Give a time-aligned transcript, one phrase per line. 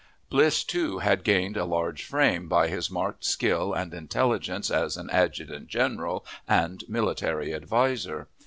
[0.31, 5.11] Bliss, too, had gained a large fame by his marked skill and intelligence as an
[5.11, 8.27] adjutant general and military adviser.